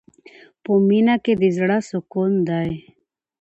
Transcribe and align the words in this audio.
په 0.63 0.71
مینه 0.87 1.15
کې 1.23 1.33
د 1.41 1.43
زړه 1.57 1.77
سکون 1.89 2.31
دی. 2.49 2.69